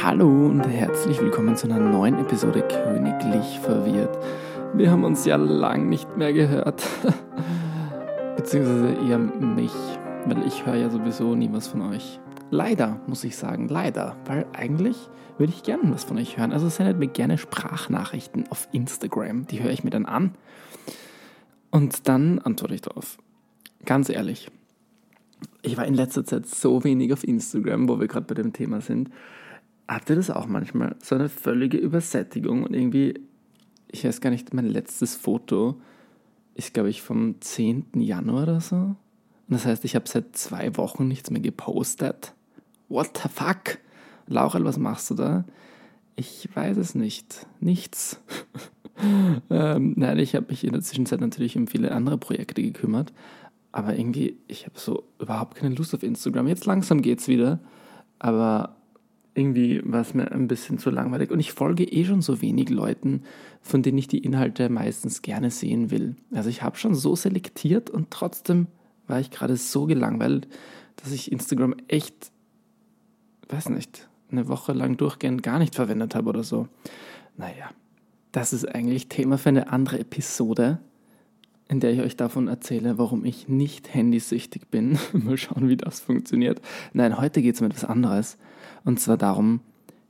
[0.00, 4.16] Hallo und herzlich willkommen zu einer neuen Episode Königlich Verwirrt.
[4.72, 6.86] Wir haben uns ja lang nicht mehr gehört.
[8.36, 9.72] Beziehungsweise eher mich,
[10.26, 12.20] weil ich höre ja sowieso nie was von euch.
[12.50, 14.96] Leider, muss ich sagen, leider, weil eigentlich
[15.36, 16.52] würde ich gerne was von euch hören.
[16.52, 20.36] Also sendet mir gerne Sprachnachrichten auf Instagram, die höre ich mir dann an
[21.72, 23.18] und dann antworte ich darauf.
[23.84, 24.48] Ganz ehrlich,
[25.62, 28.80] ich war in letzter Zeit so wenig auf Instagram, wo wir gerade bei dem Thema
[28.80, 29.10] sind.
[29.88, 30.96] Habt ihr das auch manchmal?
[31.02, 33.14] So eine völlige Übersättigung und irgendwie,
[33.90, 35.80] ich weiß gar nicht, mein letztes Foto
[36.54, 37.86] ist, glaube ich, vom 10.
[37.94, 38.76] Januar oder so.
[38.76, 38.96] Und
[39.48, 42.34] das heißt, ich habe seit zwei Wochen nichts mehr gepostet.
[42.90, 43.78] What the fuck?
[44.26, 45.44] Laurel, was machst du da?
[46.16, 47.46] Ich weiß es nicht.
[47.60, 48.20] Nichts.
[49.50, 53.14] ähm, nein, ich habe mich in der Zwischenzeit natürlich um viele andere Projekte gekümmert.
[53.72, 56.48] Aber irgendwie, ich habe so überhaupt keine Lust auf Instagram.
[56.48, 57.60] Jetzt langsam geht's wieder.
[58.18, 58.77] Aber
[59.38, 61.30] irgendwie war es mir ein bisschen zu langweilig.
[61.30, 63.22] Und ich folge eh schon so wenig Leuten,
[63.62, 66.16] von denen ich die Inhalte meistens gerne sehen will.
[66.32, 68.66] Also ich habe schon so selektiert und trotzdem
[69.06, 70.48] war ich gerade so gelangweilt,
[70.96, 72.32] dass ich Instagram echt,
[73.48, 76.68] weiß nicht, eine Woche lang durchgehend gar nicht verwendet habe oder so.
[77.36, 77.70] Naja,
[78.32, 80.80] das ist eigentlich Thema für eine andere Episode,
[81.68, 84.98] in der ich euch davon erzähle, warum ich nicht handysüchtig bin.
[85.12, 86.60] Mal schauen, wie das funktioniert.
[86.92, 88.38] Nein, heute geht es um etwas anderes.
[88.84, 89.60] Und zwar darum,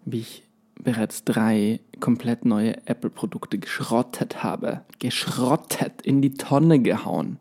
[0.04, 0.44] wie ich
[0.80, 4.82] bereits drei komplett neue Apple-Produkte geschrottet habe.
[5.00, 7.38] Geschrottet, in die Tonne gehauen.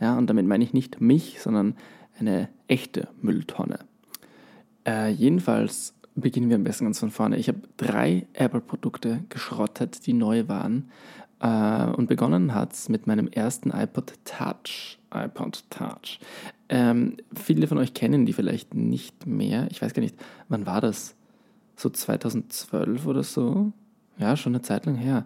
[0.00, 1.74] Ja, und damit meine ich nicht mich, sondern
[2.18, 3.80] eine echte Mülltonne.
[4.86, 7.36] Äh, jedenfalls beginnen wir am besten ganz von vorne.
[7.36, 10.90] Ich habe drei Apple-Produkte geschrottet, die neu waren.
[11.40, 14.98] Äh, und begonnen hat es mit meinem ersten iPod Touch.
[15.14, 16.18] iPod Touch.
[16.68, 19.68] Ähm, viele von euch kennen die vielleicht nicht mehr.
[19.70, 20.16] Ich weiß gar nicht,
[20.48, 21.14] wann war das?
[21.76, 23.72] So 2012 oder so?
[24.18, 25.24] Ja, schon eine Zeit lang her.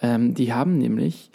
[0.00, 1.30] Ähm, die haben nämlich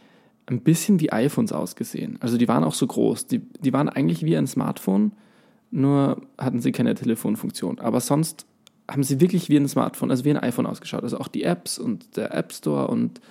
[0.47, 2.17] ein bisschen wie iPhones ausgesehen.
[2.19, 3.27] Also die waren auch so groß.
[3.27, 5.11] Die, die waren eigentlich wie ein Smartphone,
[5.71, 7.79] nur hatten sie keine Telefonfunktion.
[7.79, 8.45] Aber sonst
[8.89, 11.03] haben sie wirklich wie ein Smartphone, also wie ein iPhone ausgeschaut.
[11.03, 13.21] Also auch die Apps und der App Store und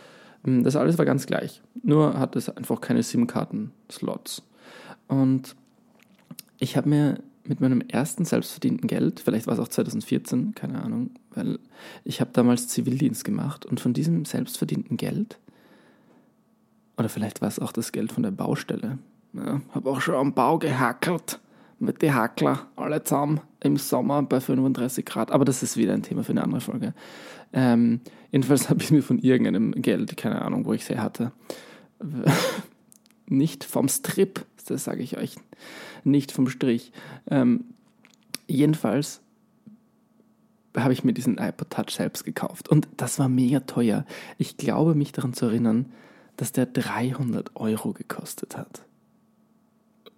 [0.45, 1.63] das alles war ganz gleich.
[1.83, 4.43] Nur hat es einfach keine SIM-Karten-Slots.
[5.09, 5.57] Und
[6.59, 11.11] ich habe mir mit meinem ersten selbstverdienten Geld, vielleicht war es auch 2014, keine Ahnung,
[11.35, 11.59] weil
[12.05, 15.39] ich habe damals Zivildienst gemacht und von diesem selbstverdienten Geld,
[16.97, 18.99] oder vielleicht war es auch das Geld von der Baustelle,
[19.35, 21.41] ja, habe auch schon am Bau gehackelt
[21.79, 26.03] mit den Hackler, alle zusammen im Sommer bei 35 Grad, aber das ist wieder ein
[26.03, 26.95] Thema für eine andere Folge.
[27.53, 28.01] Ähm,
[28.31, 31.33] jedenfalls habe ich mir von irgendeinem Geld, keine Ahnung, wo ich es her hatte,
[33.27, 35.37] nicht vom Strip, das sage ich euch,
[36.05, 36.93] nicht vom Strich.
[37.31, 37.65] Ähm,
[38.47, 39.21] jedenfalls
[40.77, 44.05] habe ich mir diesen iPod Touch selbst gekauft und das war mega teuer.
[44.39, 45.93] Ich glaube mich daran zu erinnern,
[46.37, 48.83] dass der 300 Euro gekostet hat.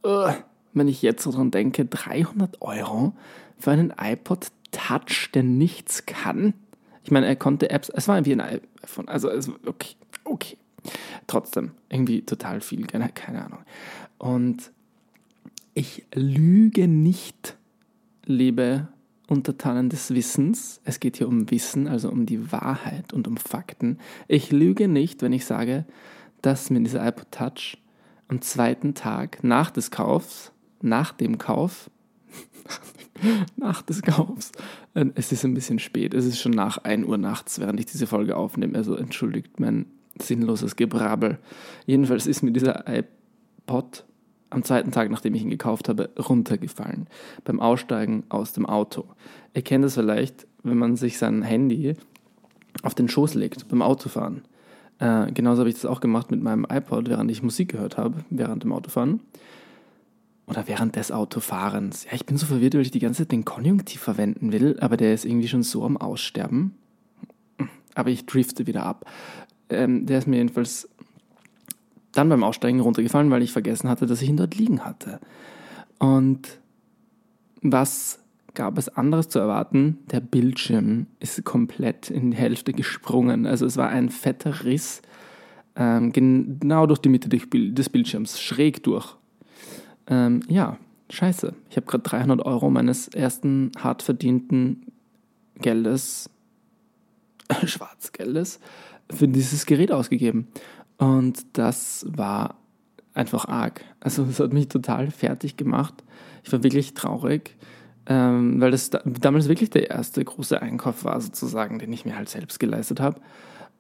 [0.05, 0.33] Uh,
[0.77, 3.15] wenn ich jetzt so dran denke, 300 Euro
[3.59, 6.55] für einen iPod Touch, der nichts kann.
[7.03, 9.31] Ich meine, er konnte Apps, es war wie ein iPhone, also
[9.65, 9.95] okay,
[10.25, 10.59] okay.
[11.27, 13.61] Trotzdem, irgendwie total viel, keine, keine Ahnung.
[14.19, 14.71] Und
[15.75, 17.57] ich lüge nicht,
[18.25, 18.89] liebe
[19.29, 20.81] Untertanen des Wissens.
[20.85, 23.99] Es geht hier um Wissen, also um die Wahrheit und um Fakten.
[24.29, 25.85] Ich lüge nicht, wenn ich sage,
[26.43, 27.79] dass mir dieser iPod Touch
[28.29, 31.91] am zweiten Tag nach des Kaufs, nach dem Kauf,
[33.57, 34.53] nach des Kaufs,
[34.95, 37.87] äh, es ist ein bisschen spät, es ist schon nach 1 Uhr nachts, während ich
[37.87, 39.87] diese Folge aufnehme, also entschuldigt mein
[40.21, 41.39] sinnloses Gebrabbel.
[41.87, 44.05] Jedenfalls ist mir dieser iPod
[44.51, 47.09] am zweiten Tag, nachdem ich ihn gekauft habe, runtergefallen.
[47.45, 49.05] Beim Aussteigen aus dem Auto.
[49.55, 51.95] Ihr kennt es vielleicht, wenn man sich sein Handy
[52.83, 54.43] auf den Schoß legt beim Autofahren.
[54.99, 58.25] Äh, genauso habe ich das auch gemacht mit meinem iPod, während ich Musik gehört habe,
[58.31, 59.21] während dem Autofahren.
[60.47, 62.05] Oder während des Autofahrens.
[62.05, 64.97] Ja, ich bin so verwirrt, weil ich die ganze Zeit den Konjunktiv verwenden will, aber
[64.97, 66.77] der ist irgendwie schon so am Aussterben.
[67.95, 69.11] Aber ich drifte wieder ab.
[69.69, 70.89] Ähm, der ist mir jedenfalls
[72.13, 75.19] dann beim Aussteigen runtergefallen, weil ich vergessen hatte, dass ich ihn dort liegen hatte.
[75.99, 76.61] Und
[77.63, 78.21] was
[78.55, 79.99] gab es anderes zu erwarten?
[80.11, 83.47] Der Bildschirm ist komplett in die Hälfte gesprungen.
[83.47, 85.03] Also es war ein fetter Riss
[85.77, 89.15] ähm, genau durch die Mitte des Bildschirms, schräg durch.
[90.09, 90.79] Ähm, ja,
[91.11, 91.55] scheiße.
[91.71, 94.93] Ich habe gerade 300 Euro meines ersten hart verdienten
[95.59, 96.31] Geldes,
[97.65, 98.61] Schwarzgeldes,
[99.11, 100.49] für dieses Gerät ausgegeben.
[100.99, 102.57] Und das war
[103.15, 103.85] einfach arg.
[104.01, 105.95] Also es hat mich total fertig gemacht.
[106.45, 107.57] Ich war wirklich traurig.
[108.09, 112.17] ähm, weil das da, damals wirklich der erste große Einkauf war, sozusagen, den ich mir
[112.17, 113.21] halt selbst geleistet habe.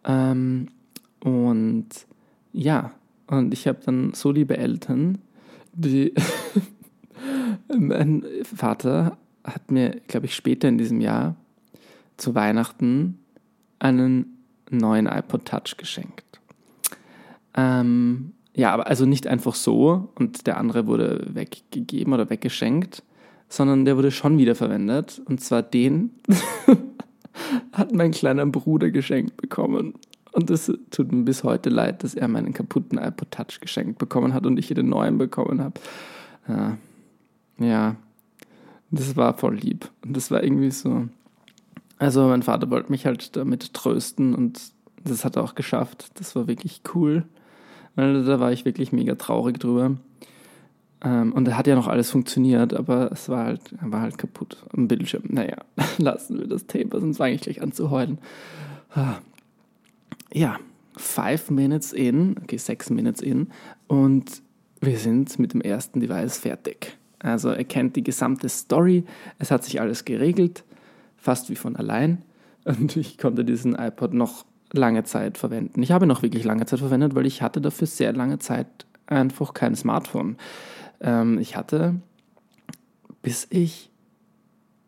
[0.05, 0.69] Ähm,
[1.21, 1.89] und
[2.53, 2.93] ja,
[3.29, 5.19] und ich habe dann so liebe Eltern,
[5.77, 6.15] die.
[7.69, 11.37] mein Vater hat mir, glaube ich, später in diesem Jahr
[12.17, 13.19] zu Weihnachten
[13.79, 14.39] einen
[14.71, 16.41] neuen iPod Touch geschenkt.
[17.55, 23.03] Ähm, ja, aber also nicht einfach so und der andere wurde weggegeben oder weggeschenkt,
[23.49, 25.21] sondern der wurde schon wieder verwendet.
[25.27, 26.11] Und zwar den
[27.73, 29.95] hat mein kleiner Bruder geschenkt bekommen.
[30.37, 34.35] Und es tut mir bis heute leid, dass er meinen kaputten iPod Touch geschenkt bekommen
[34.35, 35.81] hat und ich hier den neuen bekommen habe.
[36.47, 36.77] Ja,
[37.59, 37.97] ja,
[38.91, 39.91] das war voll lieb.
[40.05, 41.09] Und das war irgendwie so.
[41.97, 44.61] Also, mein Vater wollte mich halt damit trösten und
[45.03, 46.11] das hat er auch geschafft.
[46.17, 47.25] Das war wirklich cool.
[47.95, 49.97] Da war ich wirklich mega traurig drüber.
[51.03, 54.59] Ähm, und da hat ja noch alles funktioniert, aber es war halt, war halt kaputt
[54.77, 55.23] am Bildschirm.
[55.29, 55.57] Naja,
[55.97, 58.19] lassen wir das Thema, sonst fange ich gleich an zu heulen.
[60.37, 60.59] Ja,
[60.99, 63.49] five minutes in, okay, six minutes in,
[63.87, 64.43] und
[64.83, 66.99] wir sind mit dem ersten Device fertig.
[67.21, 69.05] Also er kennt die gesamte Story,
[69.39, 70.65] es hat sich alles geregelt,
[71.17, 72.21] fast wie von allein.
[72.67, 74.45] Und ich konnte diesen iPod noch
[74.75, 75.83] lange Zeit verwenden.
[75.83, 78.67] Ich habe noch wirklich lange Zeit verwendet, weil ich hatte dafür sehr lange Zeit
[79.07, 80.37] einfach kein Smartphone.
[81.01, 81.95] Ähm, ich hatte,
[83.23, 83.91] bis ich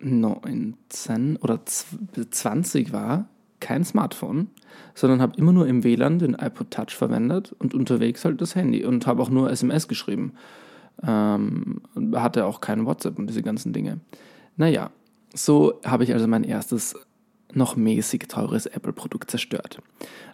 [0.00, 3.31] 19 oder 20 war,
[3.61, 4.49] kein Smartphone,
[4.95, 8.85] sondern habe immer nur im WLAN den iPod Touch verwendet und unterwegs halt das Handy
[8.85, 10.33] und habe auch nur SMS geschrieben.
[11.03, 11.81] Ähm,
[12.15, 14.01] hatte auch kein WhatsApp und diese ganzen Dinge.
[14.57, 14.91] Naja,
[15.35, 16.97] so habe ich also mein erstes
[17.55, 19.81] noch mäßig teures Apple-Produkt zerstört.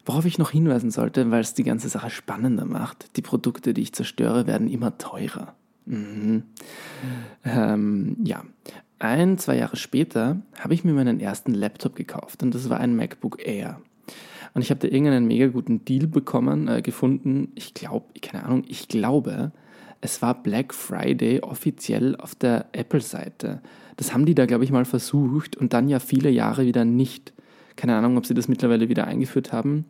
[0.04, 3.82] Worauf ich noch hinweisen sollte, weil es die ganze Sache spannender macht, die Produkte, die
[3.82, 5.54] ich zerstöre, werden immer teurer.
[5.86, 6.44] Mhm.
[7.44, 8.42] Ähm, ja,
[8.98, 12.96] ein, zwei Jahre später habe ich mir meinen ersten Laptop gekauft und das war ein
[12.96, 13.80] MacBook Air.
[14.54, 17.52] Und ich habe da irgendeinen mega guten Deal bekommen, äh, gefunden.
[17.56, 19.52] Ich glaube, keine Ahnung, ich glaube,
[20.00, 23.60] es war Black Friday offiziell auf der Apple-Seite.
[23.96, 27.32] Das haben die da, glaube ich, mal versucht und dann ja viele Jahre wieder nicht.
[27.76, 29.86] Keine Ahnung, ob sie das mittlerweile wieder eingeführt haben.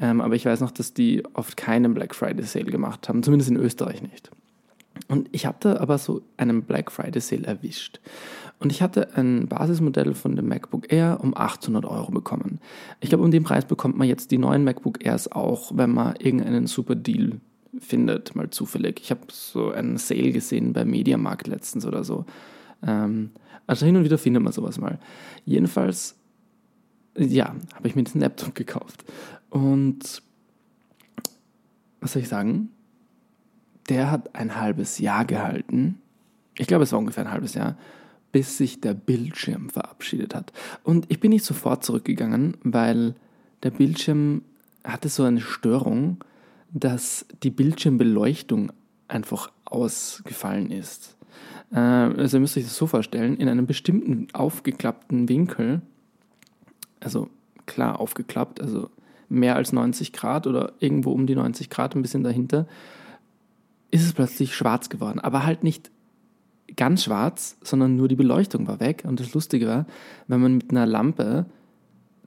[0.00, 3.50] Ähm, aber ich weiß noch, dass die oft keinen Black Friday Sale gemacht haben, zumindest
[3.50, 4.30] in Österreich nicht.
[5.08, 8.00] Und ich da aber so einen Black Friday Sale erwischt.
[8.60, 12.60] Und ich hatte ein Basismodell von dem MacBook Air um 800 Euro bekommen.
[13.00, 16.16] Ich glaube, um den Preis bekommt man jetzt die neuen MacBook Airs auch, wenn man
[16.16, 17.40] irgendeinen super Deal
[17.78, 19.00] findet, mal zufällig.
[19.02, 22.24] Ich habe so einen Sale gesehen bei Mediamarkt letztens oder so.
[22.86, 23.30] Ähm,
[23.66, 24.98] also hin und wieder findet man sowas mal.
[25.44, 26.16] Jedenfalls,
[27.16, 29.04] ja, habe ich mir diesen Laptop gekauft.
[29.50, 30.22] Und
[32.00, 32.70] was soll ich sagen?
[33.88, 36.00] Der hat ein halbes Jahr gehalten.
[36.56, 37.76] Ich glaube, es war ungefähr ein halbes Jahr,
[38.32, 40.52] bis sich der Bildschirm verabschiedet hat.
[40.82, 43.14] Und ich bin nicht sofort zurückgegangen, weil
[43.62, 44.42] der Bildschirm
[44.82, 46.18] hatte so eine Störung,
[46.72, 48.72] dass die Bildschirmbeleuchtung
[49.08, 51.16] einfach ausgefallen ist.
[51.72, 55.82] Äh, also ihr müsst euch das so vorstellen, in einem bestimmten aufgeklappten Winkel,
[57.00, 57.28] also
[57.66, 58.90] klar aufgeklappt, also
[59.28, 62.66] mehr als 90 Grad oder irgendwo um die 90 Grad, ein bisschen dahinter,
[63.94, 65.20] ist es plötzlich schwarz geworden.
[65.20, 65.92] Aber halt nicht
[66.74, 69.04] ganz schwarz, sondern nur die Beleuchtung war weg.
[69.06, 69.86] Und das Lustige war,
[70.26, 71.46] wenn man mit einer Lampe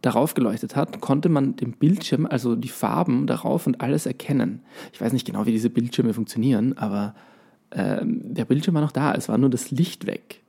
[0.01, 4.61] darauf geleuchtet hat, konnte man den Bildschirm, also die Farben darauf und alles erkennen.
[4.93, 7.15] Ich weiß nicht genau, wie diese Bildschirme funktionieren, aber
[7.71, 10.43] ähm, der Bildschirm war noch da, es war nur das Licht weg.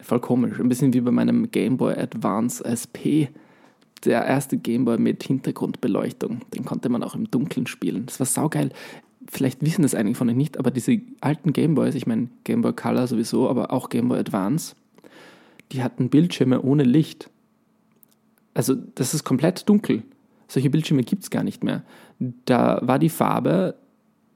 [0.00, 0.58] Voll komisch.
[0.58, 3.30] Ein bisschen wie bei meinem Game Boy Advance SP.
[4.04, 6.40] Der erste Game Boy mit Hintergrundbeleuchtung.
[6.52, 8.06] Den konnte man auch im Dunkeln spielen.
[8.06, 8.70] Das war saugeil.
[9.30, 12.62] Vielleicht wissen das einige von euch nicht, aber diese alten Game Boys, ich meine Game
[12.62, 14.74] Boy Color sowieso, aber auch Game Boy Advance,
[15.72, 17.30] die hatten Bildschirme ohne Licht.
[18.52, 20.02] Also das ist komplett dunkel.
[20.46, 21.84] Solche Bildschirme gibt es gar nicht mehr.
[22.44, 23.76] Da war die Farbe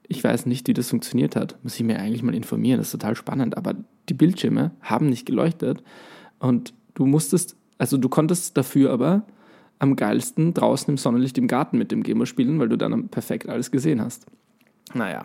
[0.09, 1.57] ich weiß nicht, wie das funktioniert hat.
[1.63, 2.79] Muss ich mir eigentlich mal informieren.
[2.79, 3.55] Das ist total spannend.
[3.55, 3.75] Aber
[4.09, 5.83] die Bildschirme haben nicht geleuchtet.
[6.39, 9.25] Und du musstest, also du konntest dafür aber
[9.77, 13.47] am geilsten draußen im Sonnenlicht im Garten mit dem Gamer spielen, weil du dann perfekt
[13.47, 14.25] alles gesehen hast.
[14.93, 15.23] Naja,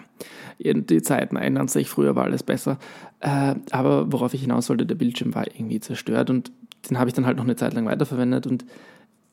[0.59, 2.78] die Zeiten ändern sich, früher war alles besser.
[3.21, 6.52] Äh, aber worauf ich hinaus wollte, der Bildschirm war irgendwie zerstört und
[6.88, 8.64] den habe ich dann halt noch eine Zeit lang weiterverwendet und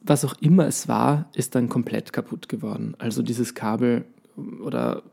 [0.02, 2.96] was auch immer es war, ist dann komplett kaputt geworden.
[2.98, 4.06] Also dieses Kabel
[4.64, 5.04] oder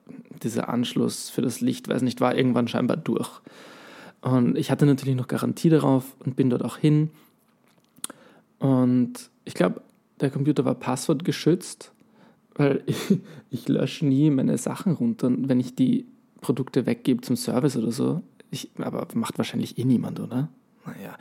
[0.42, 3.28] dieser Anschluss für das Licht, weiß nicht, war irgendwann scheinbar durch.
[4.20, 7.10] Und ich hatte natürlich noch Garantie darauf und bin dort auch hin.
[8.58, 9.82] Und ich glaube,
[10.20, 11.92] der Computer war passwortgeschützt,
[12.58, 13.18] weil ich,
[13.50, 16.06] ich lösche nie meine Sachen runter, wenn ich die
[16.42, 18.22] Produkte weggebe zum Service oder so.
[18.50, 20.48] Ich, aber macht wahrscheinlich eh niemand, oder?
[20.84, 21.16] Naja,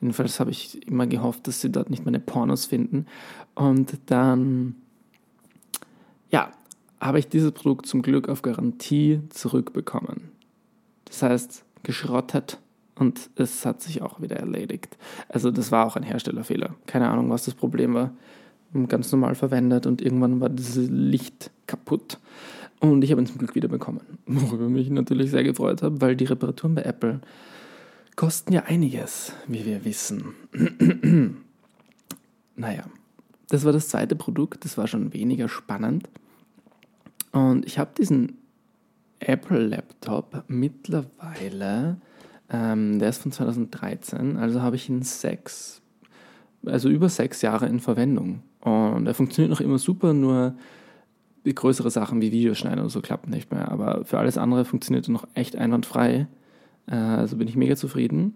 [0.00, 3.06] jedenfalls habe ich immer gehofft, dass sie dort nicht meine Pornos finden.
[3.54, 4.76] Und dann,
[6.30, 6.52] ja,
[7.00, 10.30] habe ich dieses Produkt zum Glück auf Garantie zurückbekommen.
[11.04, 12.58] Das heißt, geschrottet
[12.94, 14.96] und es hat sich auch wieder erledigt.
[15.28, 16.74] Also das war auch ein Herstellerfehler.
[16.86, 18.12] Keine Ahnung, was das Problem war.
[18.88, 22.18] Ganz normal verwendet und irgendwann war dieses Licht kaputt.
[22.78, 24.00] Und ich habe ihn zum Glück wieder bekommen.
[24.26, 27.20] Worüber mich natürlich sehr gefreut habe, weil die Reparaturen bei Apple
[28.16, 30.34] kosten ja einiges, wie wir wissen.
[32.56, 32.84] naja,
[33.48, 36.08] das war das zweite Produkt, das war schon weniger spannend.
[37.32, 38.38] Und ich habe diesen
[39.20, 42.00] Apple-Laptop mittlerweile,
[42.50, 45.82] ähm, der ist von 2013, also habe ich ihn sechs,
[46.64, 48.42] also über sechs Jahre in Verwendung.
[48.60, 50.54] Und er funktioniert noch immer super, nur
[51.44, 53.70] die größere Sachen wie Videoschneiden oder so klappen nicht mehr.
[53.70, 56.26] Aber für alles andere funktioniert er noch echt einwandfrei.
[56.86, 58.34] Äh, also bin ich mega zufrieden.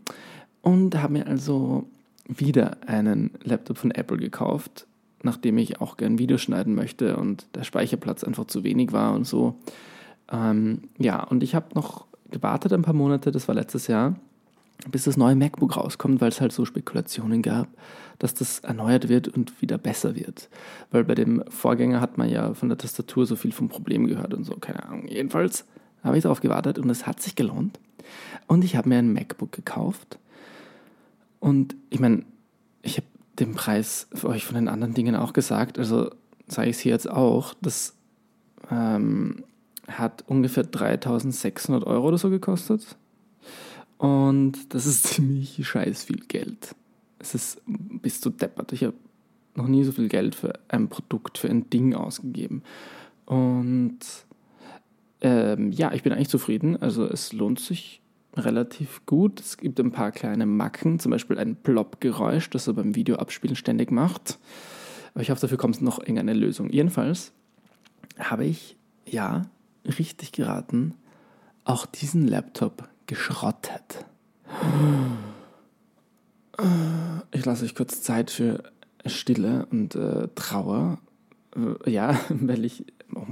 [0.62, 1.86] Und habe mir also
[2.26, 4.86] wieder einen Laptop von Apple gekauft,
[5.22, 9.26] nachdem ich auch gern Videos schneiden möchte und der Speicherplatz einfach zu wenig war und
[9.26, 9.56] so.
[10.32, 14.16] Ähm, ja, und ich habe noch gewartet ein paar Monate, das war letztes Jahr,
[14.90, 17.68] bis das neue MacBook rauskommt, weil es halt so Spekulationen gab,
[18.18, 20.48] dass das erneuert wird und wieder besser wird.
[20.90, 24.34] Weil bei dem Vorgänger hat man ja von der Tastatur so viel vom Problem gehört
[24.34, 25.08] und so, keine Ahnung.
[25.08, 25.64] Jedenfalls
[26.02, 27.78] habe ich darauf gewartet und es hat sich gelohnt.
[28.46, 30.18] Und ich habe mir ein MacBook gekauft.
[31.40, 32.24] Und ich meine,
[32.82, 33.06] ich habe
[33.38, 36.10] den Preis für euch von den anderen Dingen auch gesagt, also
[36.46, 37.94] sage ich es hier jetzt auch, das
[38.70, 39.44] ähm,
[39.88, 42.96] hat ungefähr 3600 Euro oder so gekostet.
[44.04, 46.74] Und das ist ziemlich scheiß viel Geld.
[47.18, 48.70] Es ist bis zu deppert.
[48.72, 48.92] Ich habe
[49.54, 52.62] noch nie so viel Geld für ein Produkt, für ein Ding ausgegeben.
[53.24, 54.00] Und
[55.22, 56.76] ähm, ja, ich bin eigentlich zufrieden.
[56.82, 58.02] Also es lohnt sich
[58.36, 59.40] relativ gut.
[59.40, 63.90] Es gibt ein paar kleine Macken, zum Beispiel ein Plop-Geräusch, das er beim Videoabspielen ständig
[63.90, 64.38] macht.
[65.14, 66.68] Aber ich hoffe, dafür kommt noch irgendeine Lösung.
[66.68, 67.32] Jedenfalls
[68.18, 69.46] habe ich, ja,
[69.86, 70.92] richtig geraten,
[71.64, 74.04] auch diesen Laptop geschrottet.
[77.32, 78.62] Ich lasse euch kurz Zeit für
[79.06, 80.98] Stille und äh, Trauer.
[81.86, 82.84] Ja, weil ich.
[83.14, 83.26] Oh,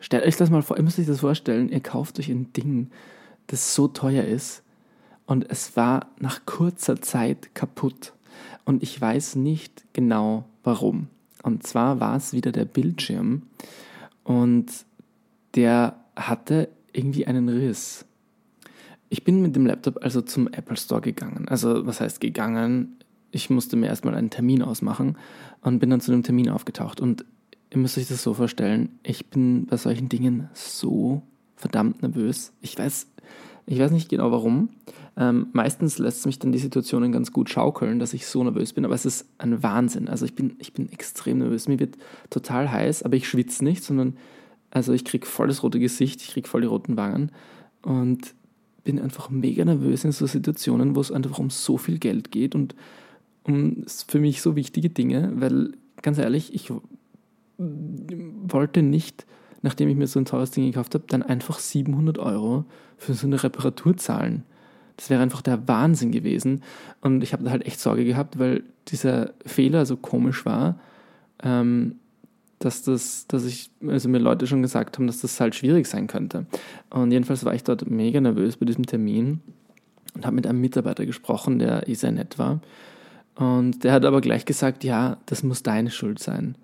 [0.00, 2.90] stellt euch das mal vor, ihr müsst euch das vorstellen, ihr kauft euch ein Ding,
[3.46, 4.62] das so teuer ist
[5.28, 8.14] und es war nach kurzer Zeit kaputt.
[8.64, 11.08] Und ich weiß nicht genau warum.
[11.42, 13.42] Und zwar war es wieder der Bildschirm
[14.24, 14.66] und
[15.54, 18.06] der hatte irgendwie einen Riss.
[19.10, 21.48] Ich bin mit dem Laptop also zum Apple Store gegangen.
[21.48, 22.96] Also was heißt gegangen?
[23.30, 25.16] Ich musste mir erstmal einen Termin ausmachen
[25.62, 27.00] und bin dann zu dem Termin aufgetaucht.
[27.00, 27.24] Und
[27.70, 31.22] ihr müsst euch das so vorstellen, ich bin bei solchen Dingen so
[31.56, 32.52] verdammt nervös.
[32.60, 33.06] Ich weiß,
[33.66, 34.70] ich weiß nicht genau warum.
[35.16, 38.84] Ähm, meistens lässt mich dann die Situationen ganz gut schaukeln, dass ich so nervös bin,
[38.84, 40.08] aber es ist ein Wahnsinn.
[40.08, 41.66] Also ich bin, ich bin extrem nervös.
[41.66, 41.96] Mir wird
[42.30, 44.16] total heiß, aber ich schwitze nicht, sondern
[44.70, 47.32] also ich kriege voll das rote Gesicht, ich kriege voll die roten Wangen
[47.82, 48.34] und
[48.88, 52.54] bin einfach mega nervös in so Situationen, wo es einfach um so viel Geld geht
[52.54, 52.74] und
[53.42, 56.72] um für mich so wichtige Dinge, weil ganz ehrlich, ich
[57.58, 59.26] wollte nicht,
[59.60, 62.64] nachdem ich mir so ein teures Ding gekauft habe, dann einfach 700 Euro
[62.96, 64.44] für so eine Reparatur zahlen.
[64.96, 66.62] Das wäre einfach der Wahnsinn gewesen.
[67.02, 70.80] Und ich habe da halt echt Sorge gehabt, weil dieser Fehler so komisch war.
[71.42, 71.96] Ähm,
[72.58, 76.06] dass das, dass ich, also mir Leute schon gesagt haben, dass das halt schwierig sein
[76.06, 76.46] könnte.
[76.90, 79.40] Und jedenfalls war ich dort mega nervös bei diesem Termin
[80.14, 82.60] und habe mit einem Mitarbeiter gesprochen, der eh sehr nett war.
[83.36, 86.56] Und der hat aber gleich gesagt, ja, das muss deine Schuld sein.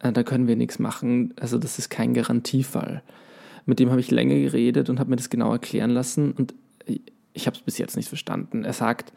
[0.00, 1.32] Äh, da können wir nichts machen.
[1.38, 3.02] Also das ist kein Garantiefall.
[3.64, 6.54] Mit dem habe ich länger geredet und habe mir das genau erklären lassen und
[7.32, 8.64] ich habe es bis jetzt nicht verstanden.
[8.64, 9.12] Er sagt,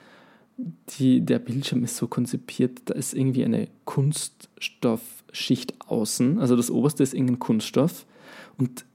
[0.98, 7.04] die, der Bildschirm ist so konzipiert, da ist irgendwie eine Kunststoffschicht außen, also das oberste
[7.04, 8.06] ist irgendein Kunststoff
[8.58, 8.86] und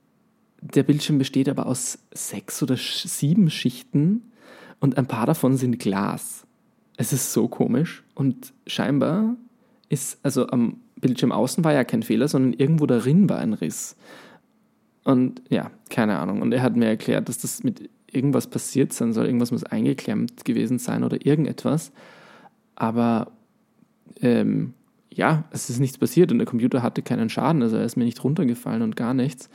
[0.60, 4.30] der Bildschirm besteht aber aus sechs oder sieben Schichten
[4.80, 6.46] und ein paar davon sind Glas.
[6.96, 9.36] Es ist so komisch und scheinbar
[9.88, 13.96] ist, also am Bildschirm außen war ja kein Fehler, sondern irgendwo darin war ein Riss.
[15.04, 16.40] Und ja, keine Ahnung.
[16.40, 20.44] Und er hat mir erklärt, dass das mit irgendwas passiert sein soll, irgendwas muss eingeklemmt
[20.44, 21.92] gewesen sein oder irgendetwas.
[22.76, 23.32] Aber
[24.20, 24.74] ähm,
[25.10, 28.04] ja, es ist nichts passiert und der Computer hatte keinen Schaden, also er ist mir
[28.04, 29.48] nicht runtergefallen und gar nichts.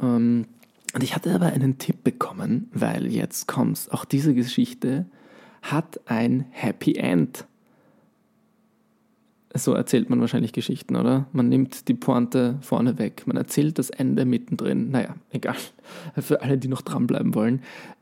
[0.00, 0.46] Ähm,
[0.94, 5.06] und ich hatte aber einen Tipp bekommen, weil jetzt kommst, auch diese Geschichte
[5.62, 7.46] hat ein Happy End.
[9.54, 11.26] So erzählt man wahrscheinlich Geschichten, oder?
[11.32, 14.90] Man nimmt die Pointe vorne weg, man erzählt das Ende mittendrin.
[14.90, 15.56] Naja, egal.
[16.18, 17.60] Für alle, die noch dranbleiben wollen.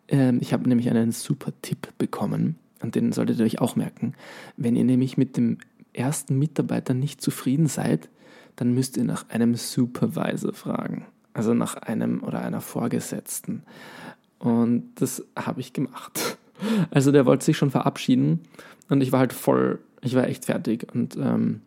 [0.09, 4.14] Ähm, ich habe nämlich einen super Tipp bekommen Und den solltet ihr euch auch merken.
[4.57, 5.59] Wenn ihr nämlich mit dem
[5.92, 8.09] ersten Mitarbeiter nicht zufrieden seid,
[8.57, 11.04] dann müsst ihr nach einem Supervisor fragen.
[11.33, 13.62] Also nach einem oder einer Vorgesetzten.
[14.38, 16.38] Und das habe ich gemacht.
[16.90, 18.40] Also der wollte sich schon verabschieden
[18.90, 21.61] und ich war halt voll, ich war echt fertig und ähm,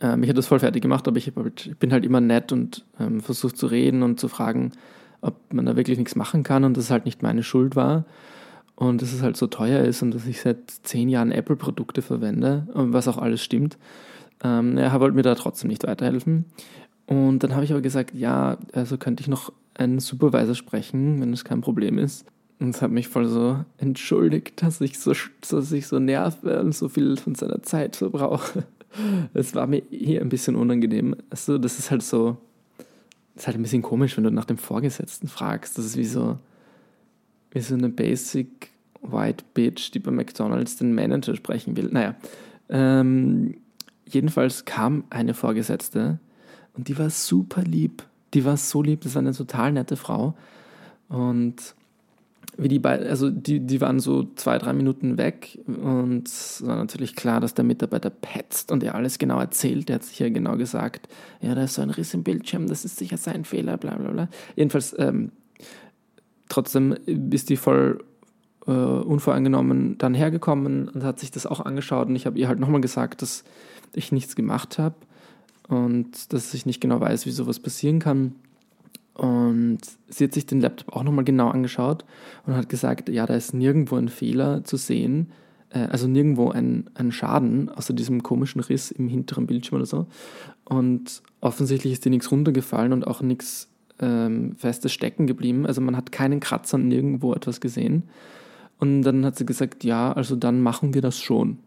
[0.00, 2.52] äh, mich hat das voll fertig gemacht, aber ich, halt, ich bin halt immer nett
[2.52, 4.72] und ähm, versucht zu reden und zu fragen,
[5.20, 8.04] ob man da wirklich nichts machen kann und dass es halt nicht meine Schuld war
[8.76, 12.68] und dass es halt so teuer ist und dass ich seit zehn Jahren Apple-Produkte verwende,
[12.72, 13.76] was auch alles stimmt.
[14.44, 16.44] Ähm, er wollte mir da trotzdem nicht weiterhelfen.
[17.06, 21.32] Und dann habe ich aber gesagt, ja, also könnte ich noch einen Supervisor sprechen, wenn
[21.32, 22.24] es kein Problem ist.
[22.60, 25.12] Und es hat mich voll so entschuldigt, dass ich so,
[25.50, 28.64] dass ich so nerve und so viel von seiner Zeit verbrauche.
[29.34, 31.14] Es war mir hier ein bisschen unangenehm.
[31.28, 32.38] Also, das ist halt so,
[33.34, 35.76] das ist halt ein bisschen komisch, wenn du nach dem Vorgesetzten fragst.
[35.76, 36.38] Das ist wie so,
[37.50, 38.70] wie so eine basic
[39.02, 41.90] white bitch, die bei McDonalds den Manager sprechen will.
[41.92, 42.16] Naja,
[42.70, 43.56] ähm,
[44.06, 46.18] jedenfalls kam eine Vorgesetzte
[46.74, 48.02] und die war super lieb.
[48.34, 50.34] Die war so lieb, das war eine total nette Frau.
[51.08, 51.74] Und
[52.60, 56.76] wie die beiden, also die, die waren so zwei, drei Minuten weg und es war
[56.76, 59.88] natürlich klar, dass der Mitarbeiter petzt und er alles genau erzählt.
[59.88, 61.08] Der hat sich ja genau gesagt,
[61.40, 64.10] ja, da ist so ein Riss im Bildschirm, das ist sicher sein Fehler, bla bla
[64.10, 64.28] bla.
[64.56, 65.30] Jedenfalls, ähm,
[66.48, 68.04] trotzdem ist die voll
[68.66, 72.58] äh, unvoreingenommen dann hergekommen und hat sich das auch angeschaut und ich habe ihr halt
[72.58, 73.44] nochmal gesagt, dass
[73.94, 74.96] ich nichts gemacht habe
[75.68, 78.34] und dass ich nicht genau weiß, wie sowas passieren kann.
[79.18, 82.04] Und sie hat sich den Laptop auch nochmal genau angeschaut
[82.46, 85.32] und hat gesagt, ja, da ist nirgendwo ein Fehler zu sehen,
[85.70, 90.06] äh, also nirgendwo ein, ein Schaden, außer diesem komischen Riss im hinteren Bildschirm oder so.
[90.64, 95.66] Und offensichtlich ist dir nichts runtergefallen und auch nichts ähm, Festes stecken geblieben.
[95.66, 98.04] Also man hat keinen Kratzer nirgendwo etwas gesehen.
[98.78, 101.58] Und dann hat sie gesagt, ja, also dann machen wir das schon.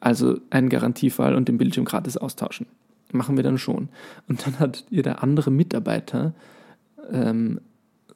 [0.00, 2.64] Also einen Garantiefall und den Bildschirm gratis austauschen.
[3.12, 3.90] Machen wir dann schon.
[4.28, 6.32] Und dann hat ihr der andere Mitarbeiter
[7.10, 7.60] ähm,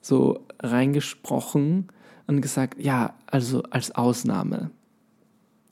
[0.01, 1.89] so reingesprochen
[2.27, 4.71] und gesagt, ja, also als Ausnahme.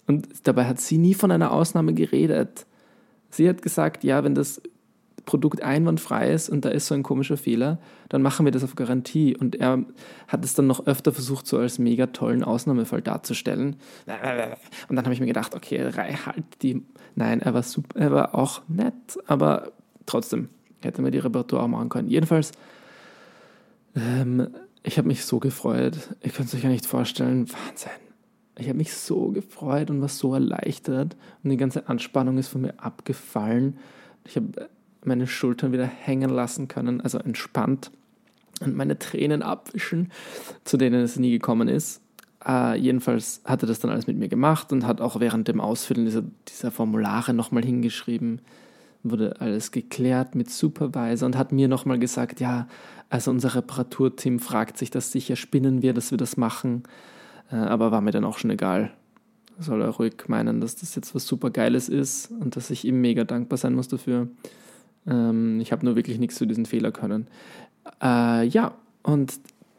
[0.07, 2.67] Und dabei hat sie nie von einer Ausnahme geredet.
[3.31, 4.61] Sie hat gesagt, ja, wenn das
[5.25, 8.75] Produkt einwandfrei ist und da ist so ein komischer Fehler, dann machen wir das auf
[8.75, 9.37] Garantie.
[9.37, 9.85] Und er
[10.27, 13.77] hat es dann noch öfter versucht, so als mega tollen Ausnahmefall darzustellen.
[14.89, 16.83] Und dann habe ich mir gedacht, okay, halt die.
[17.15, 18.95] Nein, er war super, er war auch nett,
[19.27, 19.73] aber
[20.07, 20.49] trotzdem
[20.83, 22.09] hätte mir die Reparatur auch machen können.
[22.09, 22.53] Jedenfalls
[23.97, 24.49] ähm,
[24.83, 25.97] ich habe mich so gefreut.
[26.21, 27.49] Ich kann es euch gar nicht vorstellen.
[27.51, 27.91] Wahnsinn.
[28.59, 31.17] Ich habe mich so gefreut und war so erleichtert.
[31.43, 33.79] Und die ganze Anspannung ist von mir abgefallen.
[34.25, 34.69] Ich habe
[35.05, 37.91] meine Schultern wieder hängen lassen können, also entspannt.
[38.61, 40.13] Und meine Tränen abwischen,
[40.65, 42.01] zu denen es nie gekommen ist.
[42.47, 45.61] Äh, jedenfalls hat er das dann alles mit mir gemacht und hat auch während dem
[45.61, 48.41] Ausfüllen dieser, dieser Formulare nochmal hingeschrieben,
[49.03, 52.69] wurde alles geklärt mit Supervisor und hat mir nochmal gesagt, ja,
[53.11, 56.85] also unser Reparaturteam fragt sich das sicher, spinnen wir, dass wir das machen.
[57.51, 58.91] Äh, aber war mir dann auch schon egal.
[59.59, 63.01] Soll er ruhig meinen, dass das jetzt was super Geiles ist und dass ich ihm
[63.01, 64.29] mega dankbar sein muss dafür.
[65.07, 67.27] Ähm, ich habe nur wirklich nichts zu diesen Fehler können.
[68.03, 69.35] Äh, ja, und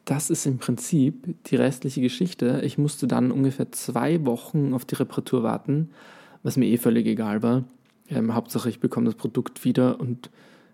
[0.05, 2.61] das ist im Prinzip die restliche Geschichte.
[2.63, 5.89] Ich musste dann ungefähr zwei Wochen auf die Reparatur warten,
[6.43, 7.63] was mir eh völlig egal war.
[8.09, 10.29] Ähm, Hauptsache, ich bekomme das Produkt wieder und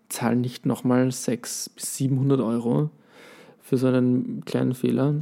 [0.10, 2.90] zahle nicht nochmal 600 bis 700 Euro
[3.62, 5.16] für so einen kleinen Fehler.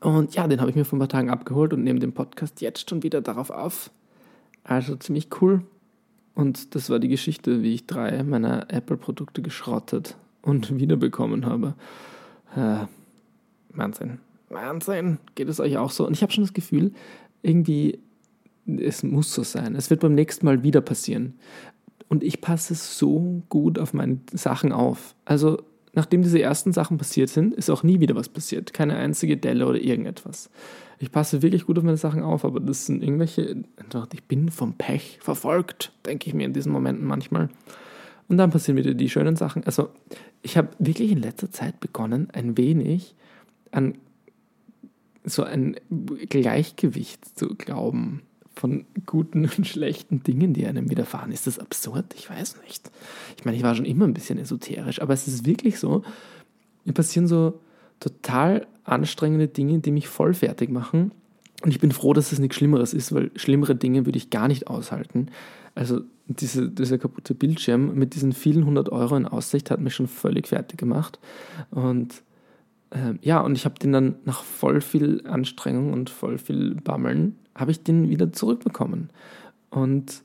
[0.00, 2.60] Und ja, den habe ich mir vor ein paar Tagen abgeholt und nehme den Podcast
[2.60, 3.90] jetzt schon wieder darauf auf.
[4.62, 5.62] Also ziemlich cool.
[6.34, 11.74] Und das war die Geschichte, wie ich drei meiner Apple-Produkte geschrottet und wiederbekommen habe.
[12.54, 12.86] Äh,
[13.70, 14.20] Wahnsinn.
[14.48, 15.18] Wahnsinn.
[15.34, 16.06] Geht es euch auch so?
[16.06, 16.92] Und ich habe schon das Gefühl,
[17.42, 17.98] irgendwie,
[18.76, 19.74] es muss so sein.
[19.74, 21.34] Es wird beim nächsten Mal wieder passieren.
[22.08, 25.14] Und ich passe so gut auf meine Sachen auf.
[25.24, 25.62] Also,
[25.94, 28.72] nachdem diese ersten Sachen passiert sind, ist auch nie wieder was passiert.
[28.72, 30.50] Keine einzige Delle oder irgendetwas.
[30.98, 33.62] Ich passe wirklich gut auf meine Sachen auf, aber das sind irgendwelche.
[34.12, 37.48] Ich bin vom Pech verfolgt, denke ich mir in diesen Momenten manchmal.
[38.28, 39.64] Und dann passieren wieder die schönen Sachen.
[39.64, 39.90] Also,
[40.42, 43.14] ich habe wirklich in letzter Zeit begonnen, ein wenig
[43.70, 43.94] an
[45.24, 45.76] so ein
[46.28, 48.22] Gleichgewicht zu glauben
[48.58, 51.32] von guten und schlechten Dingen, die einem widerfahren.
[51.32, 52.14] Ist das absurd?
[52.16, 52.90] Ich weiß nicht.
[53.36, 56.02] Ich meine, ich war schon immer ein bisschen esoterisch, aber es ist wirklich so,
[56.84, 57.60] mir passieren so
[58.00, 61.12] total anstrengende Dinge, die mich voll fertig machen.
[61.62, 64.48] Und ich bin froh, dass es nichts Schlimmeres ist, weil schlimmere Dinge würde ich gar
[64.48, 65.28] nicht aushalten.
[65.74, 70.08] Also diese, dieser kaputte Bildschirm mit diesen vielen hundert Euro in Aussicht hat mich schon
[70.08, 71.18] völlig fertig gemacht.
[71.70, 72.22] Und
[72.90, 77.36] ähm, ja, und ich habe den dann nach voll viel Anstrengung und voll viel Bammeln,
[77.54, 79.10] habe ich den wieder zurückbekommen.
[79.70, 80.22] Und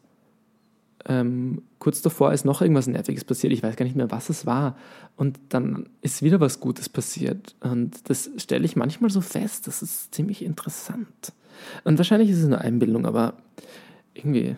[1.05, 3.51] ähm, kurz davor ist noch irgendwas Nerviges passiert.
[3.51, 4.77] Ich weiß gar nicht mehr, was es war.
[5.17, 7.55] Und dann ist wieder was Gutes passiert.
[7.59, 9.67] Und das stelle ich manchmal so fest.
[9.67, 11.33] Das ist ziemlich interessant.
[11.83, 13.33] Und wahrscheinlich ist es eine Einbildung, aber
[14.13, 14.55] irgendwie,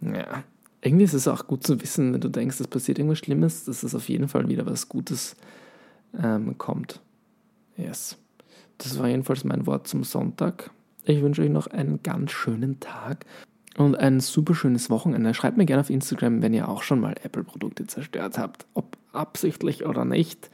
[0.00, 0.42] ja,
[0.80, 3.82] irgendwie ist es auch gut zu wissen, wenn du denkst, es passiert irgendwas Schlimmes, dass
[3.82, 5.36] es auf jeden Fall wieder was Gutes
[6.20, 7.00] ähm, kommt.
[7.76, 8.16] Yes.
[8.78, 10.70] Das war jedenfalls mein Wort zum Sonntag.
[11.04, 13.24] Ich wünsche euch noch einen ganz schönen Tag
[13.76, 15.34] und ein super schönes Wochenende.
[15.34, 18.66] Schreibt mir gerne auf Instagram, wenn ihr auch schon mal Apple-Produkte zerstört habt.
[18.74, 20.50] Ob absichtlich oder nicht.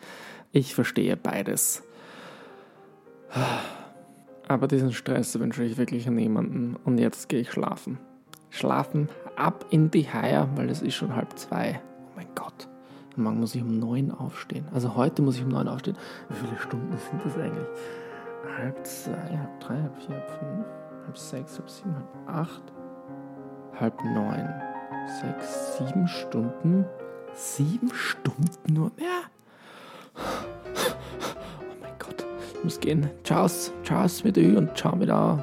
[0.52, 1.82] Ich verstehe beides.
[4.48, 6.76] Aber diesen Stress wünsche ich wirklich an niemanden.
[6.84, 7.98] Und jetzt gehe ich schlafen.
[8.50, 11.80] Schlafen ab in die Haie, weil es ist schon halb zwei.
[12.04, 12.68] Oh mein Gott.
[13.16, 14.66] Und morgen muss ich um neun aufstehen.
[14.72, 15.96] Also heute muss ich um neun aufstehen.
[16.28, 17.66] Wie viele Stunden sind das eigentlich?
[18.58, 20.66] Halb zwei, halb drei, halb vier, halb fünf,
[21.04, 22.62] halb sechs, halb sieben, halb acht,
[23.78, 24.48] halb neun.
[25.20, 26.84] Sechs, sieben Stunden.
[27.34, 29.22] Sieben Stunden nur mehr?
[30.14, 32.24] Oh mein Gott.
[32.54, 33.10] Ich muss gehen.
[33.24, 33.48] Ciao,
[33.82, 35.42] ciao mit Ü und ciao mit A.